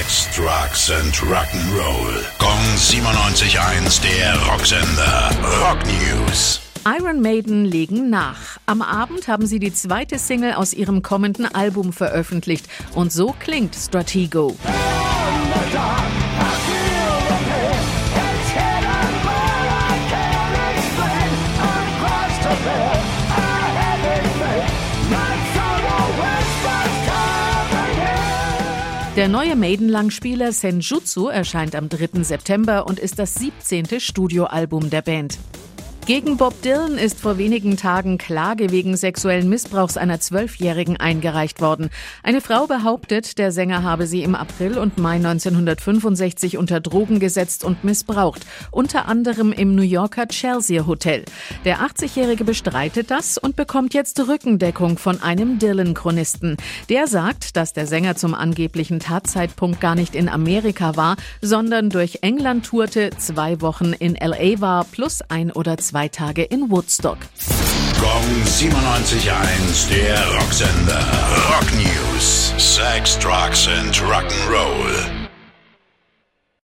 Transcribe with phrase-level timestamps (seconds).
[0.00, 2.24] Sex, Drugs and Rock'n'Roll.
[2.38, 5.30] Gong 97.1, der Rocksender.
[5.60, 6.58] Rock News.
[6.86, 8.56] Iron Maiden legen nach.
[8.64, 12.66] Am Abend haben sie die zweite Single aus ihrem kommenden Album veröffentlicht.
[12.94, 14.56] Und so klingt Stratego.
[29.20, 32.22] Der neue Maiden-Langspieler Senjutsu erscheint am 3.
[32.22, 34.00] September und ist das 17.
[34.00, 35.36] Studioalbum der Band.
[36.10, 41.88] Gegen Bob Dylan ist vor wenigen Tagen Klage wegen sexuellen Missbrauchs einer Zwölfjährigen eingereicht worden.
[42.24, 47.62] Eine Frau behauptet, der Sänger habe sie im April und Mai 1965 unter Drogen gesetzt
[47.62, 51.24] und missbraucht, unter anderem im New Yorker Chelsea Hotel.
[51.64, 56.56] Der 80-Jährige bestreitet das und bekommt jetzt Rückendeckung von einem Dylan-Chronisten.
[56.88, 62.18] Der sagt, dass der Sänger zum angeblichen Tatzeitpunkt gar nicht in Amerika war, sondern durch
[62.22, 67.18] England tourte, zwei Wochen in LA war, plus ein oder zwei zwei Tage in Woodstock.
[68.00, 71.04] Gong 97.1, der Rocksender.
[71.50, 72.54] Rock News.
[72.56, 74.69] Sex, Drugs and Rock'n'Roll.